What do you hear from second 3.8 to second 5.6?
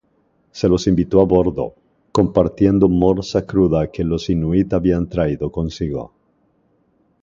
que los inuit habían traído